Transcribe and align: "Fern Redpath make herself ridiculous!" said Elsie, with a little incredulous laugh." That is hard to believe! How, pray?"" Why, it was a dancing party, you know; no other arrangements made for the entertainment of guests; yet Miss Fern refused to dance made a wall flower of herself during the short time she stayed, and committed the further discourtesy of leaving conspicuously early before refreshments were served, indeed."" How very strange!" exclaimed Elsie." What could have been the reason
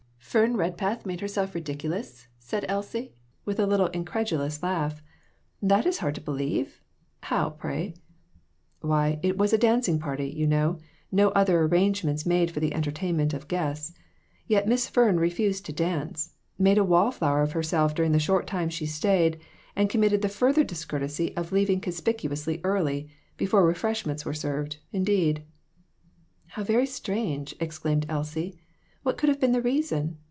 "Fern 0.31 0.55
Redpath 0.55 1.05
make 1.05 1.19
herself 1.19 1.53
ridiculous!" 1.53 2.29
said 2.39 2.63
Elsie, 2.69 3.11
with 3.43 3.59
a 3.59 3.65
little 3.67 3.87
incredulous 3.87 4.63
laugh." 4.63 5.03
That 5.71 5.85
is 5.85 5.97
hard 5.97 6.15
to 6.15 6.21
believe! 6.21 6.79
How, 7.23 7.49
pray?"" 7.49 7.95
Why, 8.79 9.19
it 9.23 9.37
was 9.37 9.51
a 9.51 9.57
dancing 9.57 9.99
party, 9.99 10.29
you 10.29 10.47
know; 10.47 10.79
no 11.11 11.31
other 11.31 11.59
arrangements 11.63 12.25
made 12.25 12.49
for 12.49 12.61
the 12.61 12.73
entertainment 12.73 13.33
of 13.33 13.49
guests; 13.49 13.93
yet 14.47 14.69
Miss 14.69 14.87
Fern 14.87 15.19
refused 15.19 15.65
to 15.65 15.73
dance 15.73 16.31
made 16.57 16.77
a 16.77 16.85
wall 16.85 17.11
flower 17.11 17.41
of 17.41 17.51
herself 17.51 17.93
during 17.93 18.13
the 18.13 18.17
short 18.17 18.47
time 18.47 18.69
she 18.69 18.85
stayed, 18.85 19.37
and 19.75 19.89
committed 19.89 20.21
the 20.21 20.29
further 20.29 20.63
discourtesy 20.63 21.35
of 21.35 21.51
leaving 21.51 21.81
conspicuously 21.81 22.61
early 22.63 23.09
before 23.35 23.67
refreshments 23.67 24.23
were 24.23 24.33
served, 24.33 24.77
indeed."" 24.93 25.43
How 26.51 26.63
very 26.63 26.85
strange!" 26.85 27.53
exclaimed 27.59 28.05
Elsie." 28.07 28.57
What 29.03 29.17
could 29.17 29.27
have 29.29 29.39
been 29.41 29.51
the 29.51 29.63
reason 29.63 30.19